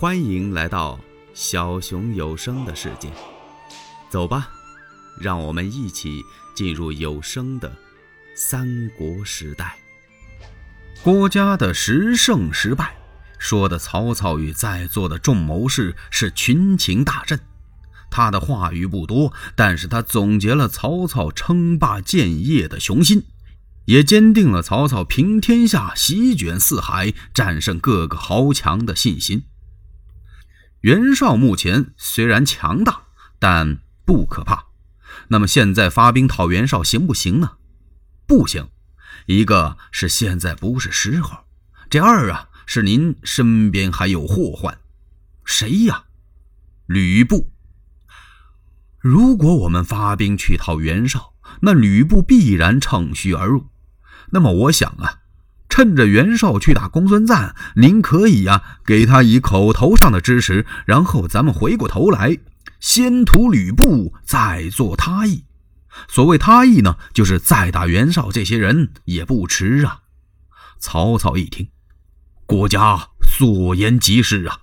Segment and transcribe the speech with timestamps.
[0.00, 0.98] 欢迎来到
[1.34, 3.12] 小熊有声的世界，
[4.08, 4.48] 走吧，
[5.20, 6.24] 让我们一起
[6.54, 7.70] 进入有声的
[8.34, 9.76] 三国时代。
[11.02, 12.96] 郭嘉的十胜十败，
[13.38, 17.38] 说的曹操与在座的众谋士是群情大振。
[18.10, 23.24] 他的话语不多，但是他总结了曹操称霸建业的雄心，
[23.84, 29.42] 也坚定了曹操平天下、席卷四海、战胜各个豪强的信心。
[30.80, 33.02] 袁绍目前虽然强大，
[33.38, 34.66] 但不可怕。
[35.28, 37.58] 那么现在发兵讨袁绍行不行呢？
[38.26, 38.68] 不行。
[39.26, 41.44] 一个是现在不是时候，
[41.90, 44.78] 这二啊是您身边还有祸患。
[45.44, 46.04] 谁呀？
[46.86, 47.52] 吕布。
[48.98, 53.68] 如果我们发兵去讨袁绍，那吕布必然乘虚而入。
[54.30, 55.18] 那么我想啊。
[55.70, 62.36] 趁着袁绍去打公孙瓒，您可以呀给他以口头上的支持，然后咱们回过头来，
[62.80, 65.44] 先屠吕布，再做他意。
[66.08, 70.00] 所谓他意呢，就是再打袁绍这些人也不迟啊。
[70.78, 71.68] 曹操一听，
[72.46, 74.60] 国家所言极是啊，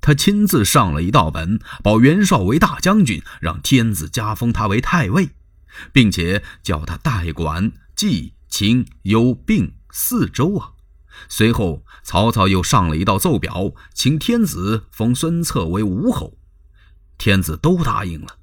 [0.00, 5.30] 他亲自上了一道本，保袁绍为大将军，让天子加封他为太尉，
[5.92, 9.77] 并且叫他代管冀、秦、幽、并。
[10.00, 10.74] 四周啊！
[11.28, 16.38] 随后，曹操又上了一道奏表，请天子封孙策为吴侯。
[17.18, 18.36] 天子都答应了。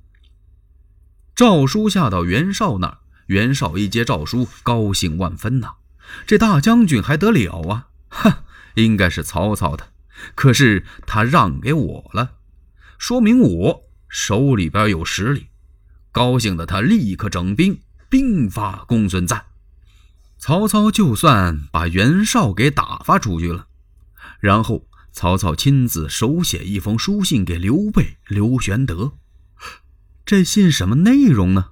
[1.34, 2.98] 诏书下到袁绍那儿，
[3.28, 5.76] 袁绍一接诏书，高兴万分呐！
[6.28, 7.88] 这大将军还得了啊？
[8.10, 8.44] 哈，
[8.76, 9.88] 应该是曹操的，
[10.36, 12.34] 可是他让给我了，
[12.98, 15.48] 说明我手里边有实力。
[16.12, 19.46] 高兴的他立刻整兵，兵发公孙瓒。
[20.48, 23.66] 曹操就算把袁绍给打发出去了，
[24.40, 29.14] 然后曹操亲自手写一封书信给刘备、刘玄德。
[30.24, 31.70] 这信什么内容呢？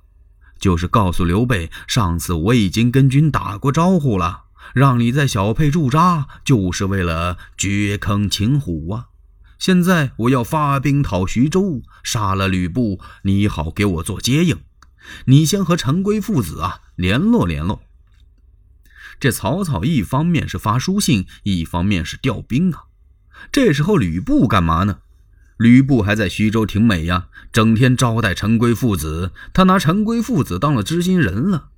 [0.59, 9.09] 就是告诉刘备，上次我已经跟军打过招呼了，让你在小沛驻扎，就是为了掘坑擒虎啊。
[9.59, 14.57] 现在我要发兵讨徐州，杀了吕布，你好给我做接应。
[15.25, 17.83] 你先和陈规父子啊联络联络。
[19.23, 22.88] 这曹操一方面是发书信，一方面是调兵啊。
[23.53, 24.97] 这时候吕布干嘛呢？
[25.56, 31.69] 吕布还在徐州挺美呀，整天招待陈规父子，他拿陈规父子当了知心人了。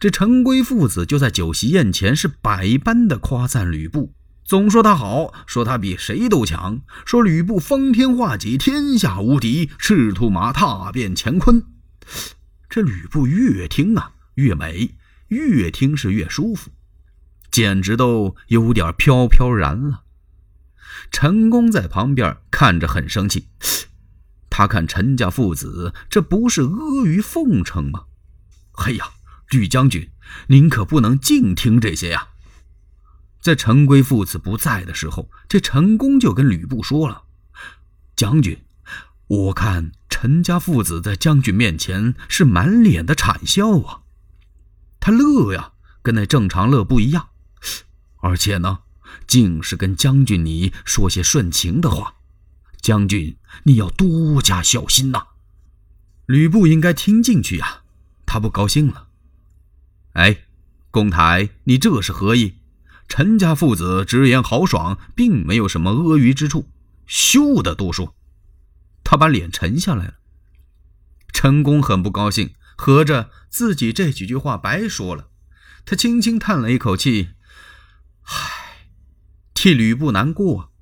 [0.00, 11.62] 这陈规父子就在酒席宴前是百般的夸赞吕布，总说他好，说他比谁都强，说吕布方天画戟，天下无敌，赤兔马踏遍乾坤。
[12.70, 14.94] 这吕布越听啊越美。
[15.32, 16.70] 越听是越舒服，
[17.50, 20.04] 简直都有点飘飘然了。
[21.10, 23.48] 陈宫在旁边看着很生气，
[24.48, 26.68] 他看陈家父子这不是阿
[27.04, 28.04] 谀奉承吗？
[28.84, 29.10] 哎呀，
[29.50, 30.10] 吕将军，
[30.48, 32.28] 您可不能净听这些呀！
[33.40, 37.24] 在陈规父子不在的时候，这陈宫就跟吕布说了
[38.14, 38.64] ：“将军，
[39.26, 44.01] 我看陈家父子在将军面前是满脸的谄笑啊。”
[45.04, 47.30] 他乐呀，跟那正常乐不一样，
[48.20, 48.82] 而且呢，
[49.26, 52.14] 竟是跟将军你说些顺情的话。
[52.80, 55.26] 将军，你要多加小心呐！
[56.26, 57.82] 吕布应该听进去呀，
[58.24, 59.08] 他不高兴了。
[60.12, 60.44] 哎，
[60.92, 62.58] 公台，你这是何意？
[63.08, 66.68] 陈家父子直言豪爽，并没有什么阿谀之处，
[67.06, 68.14] 休得多说。
[69.02, 70.14] 他把脸沉下来了。
[71.32, 72.54] 陈宫很不高兴。
[72.82, 75.28] 合着自己这几句话白说了，
[75.84, 77.28] 他轻轻叹了一口气，
[78.22, 78.88] 唉，
[79.54, 80.72] 替吕布难过。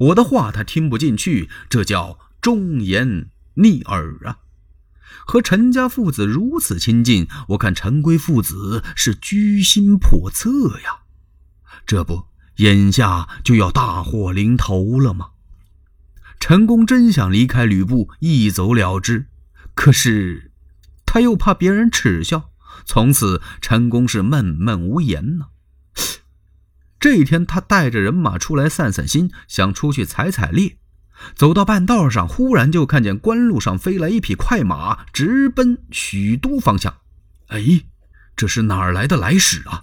[0.00, 4.40] 我的话他听不进去，这叫忠言逆耳啊！
[5.26, 11.04] 和陈家父子如此亲近，我看陈规父子是居心叵测呀。
[11.86, 15.30] 这不，眼下就要大祸临头了吗？
[16.38, 19.28] 陈宫真想离开吕布，一走了之，
[19.74, 20.45] 可是。
[21.16, 22.50] 他又怕别人耻笑，
[22.84, 25.46] 从此陈宫是闷闷无言呢。
[27.00, 30.76] 这一天，他带着人马出来散散心，想出去采采猎。
[31.34, 36.98] 走到半道上，忽然就看见官路上飞来一匹快马，直奔许都方向。
[37.46, 37.86] 哎，
[38.36, 39.80] 这是哪儿来的来使啊？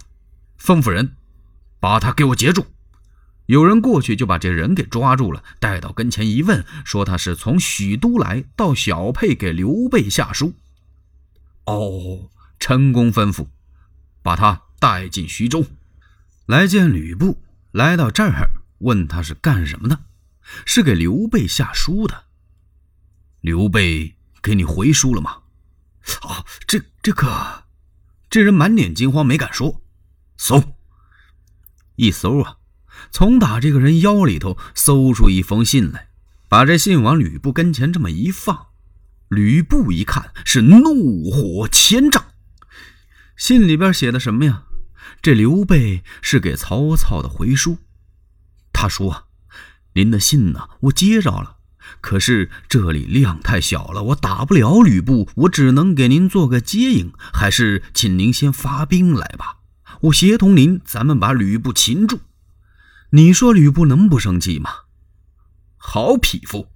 [0.56, 1.16] 吩咐人
[1.80, 2.64] 把他给我截住。
[3.46, 10.54] 有人过去就把这人给抓住了，带到跟前一问，说他是从许都来到小沛给刘备下书。
[11.66, 13.48] 哦，陈公吩咐，
[14.22, 15.64] 把他带进徐州，
[16.46, 17.42] 来见吕布。
[17.72, 19.98] 来到这儿，问他是干什么的。
[20.66, 22.24] 是给刘备下书的。
[23.40, 25.42] 刘备给你回书了吗？
[26.20, 27.64] 啊，这这个，
[28.28, 29.80] 这人满脸惊慌，没敢说。
[30.36, 30.74] 搜，
[31.96, 32.58] 一搜啊，
[33.10, 36.10] 从打这个人腰里头搜出一封信来，
[36.48, 38.66] 把这信往吕布跟前这么一放，
[39.28, 42.24] 吕布一看是怒火千丈。
[43.36, 44.64] 信里边写的什么呀？
[45.20, 47.78] 这刘备是给曹操的回书。
[48.72, 49.26] 他说
[49.94, 51.56] ：“您的信呢，我接着了。
[52.00, 57.12] 可是这里量太小了，我打不了吕布，我只能给您做个接应。
[57.32, 59.58] 还是请您先发兵来吧，
[60.02, 62.20] 我协同您，咱们把吕布擒住。
[63.10, 64.70] 你说吕布能不生气吗？
[65.76, 66.73] 好匹夫！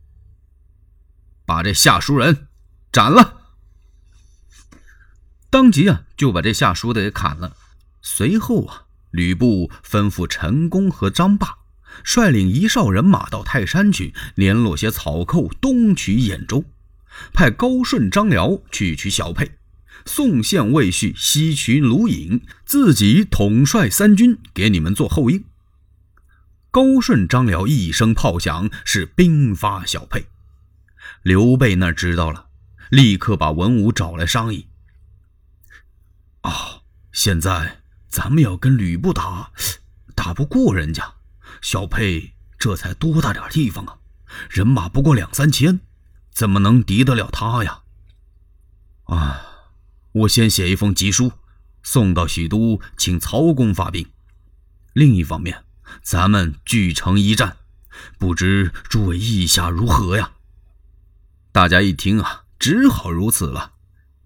[1.48, 2.46] 把这下书人
[2.92, 3.36] 斩了。”
[5.48, 7.56] 当即啊，就把这下书的给砍了。
[8.02, 11.56] 随后啊，吕布吩咐陈宫和张霸
[12.04, 16.64] 率领一哨人马到泰山去联络些草寇，东取兖州；
[17.32, 19.52] 派高顺、张辽去取小沛，
[20.04, 25.44] 宋宪、魏续西取鲁隐，自己统帅三军给你们做后应。
[26.70, 30.26] 高顺、张辽一声炮响，是兵发小沛。
[31.22, 32.48] 刘备那知道了，
[32.90, 34.68] 立刻把文武找来商议。
[36.42, 36.82] 啊，
[37.12, 39.50] 现在咱们要跟吕布打，
[40.14, 41.14] 打不过人家。
[41.60, 43.98] 小沛这才多大点地方啊，
[44.48, 45.80] 人马不过两三千，
[46.30, 47.82] 怎么能敌得了他呀？
[49.04, 49.42] 啊，
[50.12, 51.32] 我先写一封急书，
[51.82, 54.08] 送到许都，请曹公发兵。
[54.92, 55.64] 另一方面，
[56.02, 57.56] 咱们据城一战，
[58.18, 60.32] 不知诸位意下如何呀？
[61.58, 63.72] 大家一听啊，只好如此了。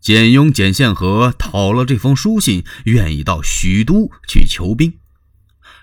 [0.02, 4.98] 简雍、简宪和讨了这封书信，愿意到许都去求兵。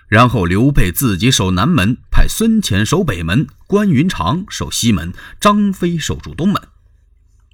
[0.06, 6.68] 然后刘备自己守南门，派孙乾守北门，关云长守西门，张飞守住东门，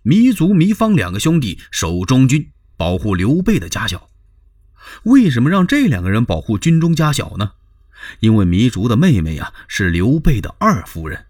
[0.04, 4.10] 糜竺、糜芳两个兄弟守中军，保护刘备的家小。
[5.04, 7.52] 为什么让这两个人保护军中家小呢？
[8.20, 11.24] 因为糜竺的妹妹呀是刘备的二夫人，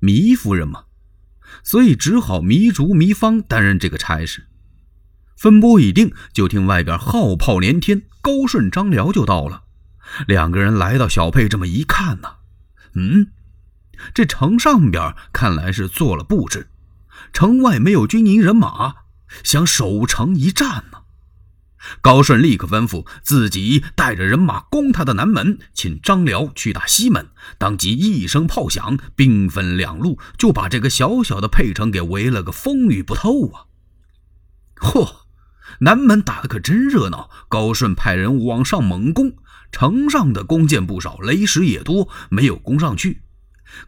[0.00, 0.86] 糜夫人嘛，
[1.62, 4.46] 所以只好糜竺、糜芳担任这个差事。
[5.36, 9.64] 分拨已定，就听外边号炮连天，高顺、张辽就到了。
[10.26, 12.36] 两个人来到小沛，这么一看呢，
[12.94, 13.28] 嗯，
[14.14, 16.68] 这城上边看来是做了布置，
[17.32, 18.94] 城外没有军营人马，
[19.42, 21.01] 想守城一战呢。
[22.00, 27.28] 高顺立刻吩咐自己带着人马攻他的南门，请张辽去打西门。
[27.58, 33.66] 当即一声炮响，兵分两路，就把这个小小的沛城给围了个风雨不透啊！
[34.76, 35.22] 嚯！
[35.80, 39.36] 南门打的可真热闹，高顺派人往上猛攻，
[39.72, 43.22] 城上的弓箭不少，雷石也多，没有攻上去。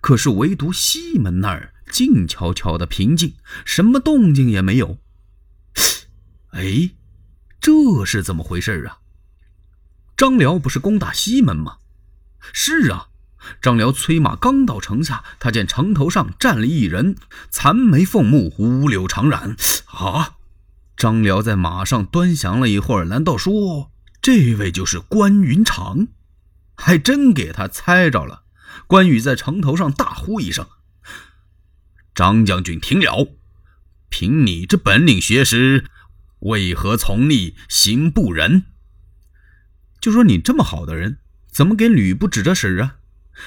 [0.01, 4.99] 可是唯独西门那儿静悄悄的平静，什么动静也没有。
[6.51, 6.91] 哎，
[7.65, 8.99] 这是怎么回事啊？
[10.19, 11.79] 张辽不是攻打西门吗？
[12.53, 13.09] 是啊，
[13.63, 17.17] 张辽催马刚到城下，他见城头上站了一人，
[17.49, 19.57] 残眉凤目，五柳长髯，
[19.87, 20.35] 啊！
[20.95, 23.91] 张辽在马上端详了一会儿，难道说
[24.21, 26.09] 这位就是关云长？
[26.77, 28.45] 还真给他猜着了。
[28.87, 30.67] 关羽在城头上大呼一声
[32.15, 33.39] ：“张将军听了！
[34.11, 35.87] 凭你这本领学识，
[36.45, 38.65] 为何从逆行不仁？
[40.01, 41.19] 就说你这么好的人，
[41.51, 42.97] 怎么给吕布指着使啊？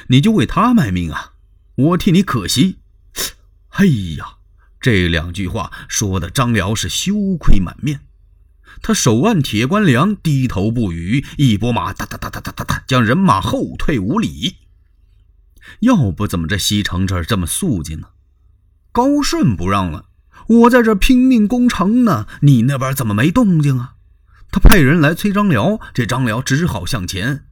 [0.08, 1.34] 你就为他卖命啊？
[1.76, 2.78] 我替你可惜。
[3.70, 3.86] 哎
[4.18, 4.36] 呀！”
[4.80, 8.02] 这两句话说的张辽是羞愧满面，
[8.82, 14.58] 他手按铁关梁，低头不语，一拨马，哒哒哒哒哒哒哒，将人马后退五里。
[15.82, 18.10] 要不怎么这西城这儿这么肃静呢？
[18.92, 20.06] 高顺不让了，
[20.48, 23.96] 我在这拼命攻城呢，你那边怎么没动静啊？
[24.50, 27.46] 他派人来催张辽，这张辽只好向前，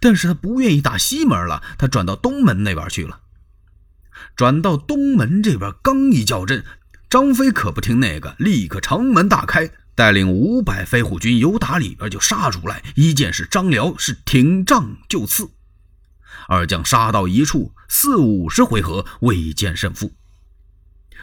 [0.00, 3.20] 但是他不愿意打西门了，他转到东门那边去了。
[4.34, 6.64] 转到东门这边，刚一叫阵，
[7.10, 12.82] 张飞可不听那个，立刻城门大开，带领五百飞虎军由打里边就杀出来。
[12.94, 15.50] 一见是张辽，是挺仗就刺，
[16.48, 20.12] 二将杀到一处，四五十回合未见胜负。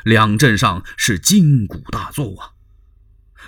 [0.04, 2.52] 两阵上是筋骨大作啊！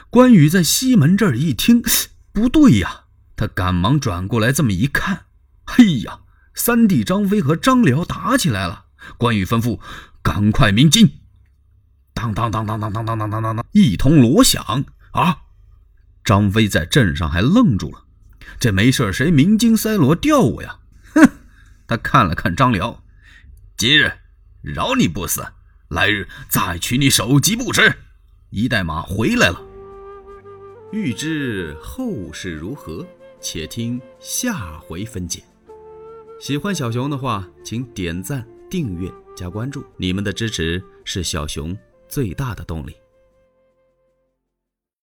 [0.09, 1.83] 关羽在西门这儿一听，
[2.31, 5.25] 不对呀，他赶忙转过来这么一看，
[5.65, 6.21] 嘿呀，
[6.53, 8.85] 三弟张飞和张辽打起来了。
[9.17, 9.79] 关羽吩咐
[10.23, 11.19] ：“赶快鸣金！”
[12.13, 15.43] 当当当当当当当当当当，一通锣响啊！
[16.23, 18.05] 张飞在镇上还愣住了。
[18.59, 20.79] 这没事谁鸣金塞锣吊我呀？
[21.13, 21.29] 哼！
[21.87, 23.03] 他看了看张辽，
[23.77, 24.11] 今日
[24.61, 25.45] 饶你不死，
[25.89, 27.94] 来日再取你首级不迟。
[28.50, 29.62] 一代马回来了。
[30.91, 33.06] 欲知后事如何，
[33.39, 35.44] 且听下回分解。
[36.39, 41.77] 喜欢小熊的话，请点赞、订阅、加关注，你们的支持是小熊
[42.08, 42.96] 最大的动力。